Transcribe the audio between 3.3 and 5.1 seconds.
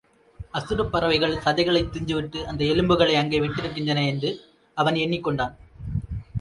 விட்டிருக்கின்றன என்று அவன்